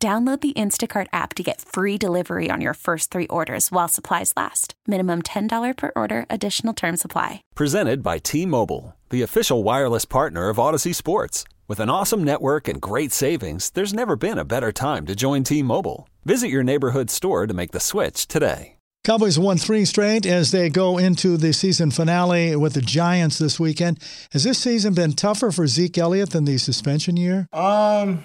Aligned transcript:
Download 0.00 0.40
the 0.40 0.52
Instacart 0.52 1.08
app 1.12 1.34
to 1.34 1.42
get 1.42 1.60
free 1.60 1.98
delivery 1.98 2.50
on 2.52 2.60
your 2.60 2.74
first 2.74 3.10
three 3.10 3.26
orders 3.26 3.72
while 3.72 3.88
supplies 3.88 4.32
last. 4.36 4.74
Minimum 4.86 5.22
$10 5.22 5.76
per 5.76 5.90
order, 5.96 6.24
additional 6.30 6.72
term 6.72 6.96
supply. 6.96 7.42
Presented 7.56 8.00
by 8.00 8.18
T 8.18 8.46
Mobile, 8.46 8.94
the 9.10 9.22
official 9.22 9.64
wireless 9.64 10.04
partner 10.04 10.50
of 10.50 10.58
Audacy 10.58 10.94
Sports. 10.94 11.42
With 11.66 11.80
an 11.80 11.90
awesome 11.90 12.22
network 12.22 12.68
and 12.68 12.80
great 12.80 13.10
savings, 13.10 13.70
there's 13.70 13.92
never 13.92 14.14
been 14.14 14.38
a 14.38 14.44
better 14.44 14.70
time 14.70 15.04
to 15.06 15.16
join 15.16 15.42
T 15.42 15.64
Mobile. 15.64 16.08
Visit 16.24 16.48
your 16.48 16.62
neighborhood 16.62 17.10
store 17.10 17.48
to 17.48 17.54
make 17.54 17.72
the 17.72 17.80
switch 17.80 18.28
today. 18.28 18.76
Cowboys 19.02 19.36
won 19.38 19.56
three 19.56 19.84
straight 19.84 20.26
as 20.26 20.52
they 20.52 20.70
go 20.70 20.98
into 20.98 21.36
the 21.36 21.52
season 21.52 21.90
finale 21.90 22.54
with 22.54 22.74
the 22.74 22.82
Giants 22.82 23.38
this 23.38 23.58
weekend. 23.58 23.98
Has 24.30 24.44
this 24.44 24.58
season 24.58 24.94
been 24.94 25.14
tougher 25.14 25.50
for 25.50 25.66
Zeke 25.66 25.98
Elliott 25.98 26.30
than 26.30 26.44
the 26.44 26.58
suspension 26.58 27.16
year? 27.16 27.48
Um, 27.52 28.22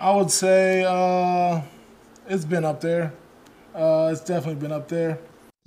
I 0.00 0.14
would 0.14 0.30
say 0.30 0.84
uh, 0.86 1.60
it's 2.28 2.44
been 2.44 2.64
up 2.64 2.80
there. 2.80 3.12
Uh, 3.74 4.10
it's 4.12 4.20
definitely 4.20 4.60
been 4.60 4.70
up 4.70 4.86
there. 4.86 5.18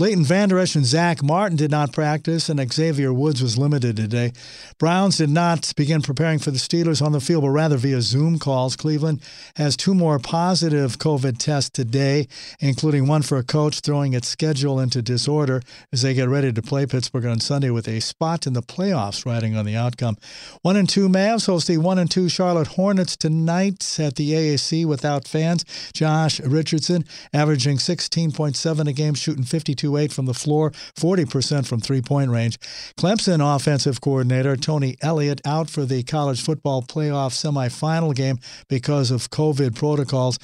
Leighton 0.01 0.23
Vander 0.23 0.57
Esch 0.57 0.75
and 0.75 0.83
Zack 0.83 1.21
Martin 1.21 1.55
did 1.55 1.69
not 1.69 1.93
practice, 1.93 2.49
and 2.49 2.73
Xavier 2.73 3.13
Woods 3.13 3.39
was 3.39 3.55
limited 3.55 3.95
today. 3.95 4.31
Browns 4.79 5.19
did 5.19 5.29
not 5.29 5.71
begin 5.77 6.01
preparing 6.01 6.39
for 6.39 6.49
the 6.49 6.57
Steelers 6.57 7.03
on 7.03 7.11
the 7.11 7.21
field, 7.21 7.43
but 7.43 7.51
rather 7.51 7.77
via 7.77 8.01
Zoom 8.01 8.39
calls. 8.39 8.75
Cleveland 8.75 9.21
has 9.57 9.77
two 9.77 9.93
more 9.93 10.17
positive 10.17 10.97
COVID 10.97 11.37
tests 11.37 11.69
today, 11.69 12.27
including 12.59 13.05
one 13.05 13.21
for 13.21 13.37
a 13.37 13.43
coach 13.43 13.81
throwing 13.81 14.13
its 14.13 14.27
schedule 14.27 14.79
into 14.79 15.03
disorder 15.03 15.61
as 15.93 16.01
they 16.01 16.15
get 16.15 16.27
ready 16.27 16.51
to 16.51 16.63
play 16.63 16.87
Pittsburgh 16.87 17.27
on 17.27 17.39
Sunday 17.39 17.69
with 17.69 17.87
a 17.87 17.99
spot 17.99 18.47
in 18.47 18.53
the 18.53 18.63
playoffs 18.63 19.23
riding 19.23 19.55
on 19.55 19.65
the 19.65 19.75
outcome. 19.75 20.17
One 20.63 20.77
and 20.77 20.89
two 20.89 21.09
Mavs 21.09 21.45
host 21.45 21.67
the 21.67 21.77
one 21.77 21.99
and 21.99 22.09
two 22.09 22.27
Charlotte 22.27 22.69
Hornets 22.69 23.15
tonight 23.15 23.99
at 23.99 24.15
the 24.15 24.31
AAC 24.31 24.83
without 24.83 25.27
fans. 25.27 25.63
Josh 25.93 26.39
Richardson 26.39 27.05
averaging 27.33 27.77
16.7 27.77 28.87
a 28.87 28.93
game, 28.93 29.13
shooting 29.13 29.43
52 29.43 29.90
8 29.97 30.11
from 30.11 30.25
the 30.25 30.33
floor, 30.33 30.71
40% 30.71 31.67
from 31.67 31.79
three 31.79 32.01
point 32.01 32.29
range. 32.29 32.59
Clemson 32.97 33.41
offensive 33.55 34.01
coordinator 34.01 34.55
Tony 34.55 34.97
Elliott 35.01 35.41
out 35.45 35.69
for 35.69 35.85
the 35.85 36.03
college 36.03 36.41
football 36.41 36.81
playoff 36.81 37.31
semifinal 37.31 38.15
game 38.15 38.39
because 38.67 39.11
of 39.11 39.29
COVID 39.29 39.75
protocols. 39.75 40.39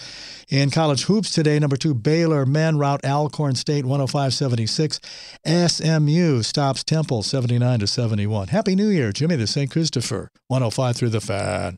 In 0.50 0.70
college 0.70 1.04
hoops 1.04 1.32
today, 1.32 1.60
number 1.60 1.78
two 1.78 1.94
Baylor 1.94 2.46
men 2.46 2.78
rout 2.78 3.04
Alcorn 3.04 3.56
State 3.56 3.86
105 3.86 4.34
76. 4.34 5.00
SMU 5.46 6.42
stops 6.44 6.84
Temple 6.84 7.24
79 7.24 7.80
to 7.80 7.88
71. 7.88 8.50
Happy 8.50 8.76
New 8.76 8.90
Year, 8.90 9.12
Jimmy 9.12 9.36
the 9.36 9.48
St. 9.48 9.70
Christopher 9.70 10.30
105 10.48 10.96
through 10.96 11.10
the 11.10 11.22
fan. 11.22 11.78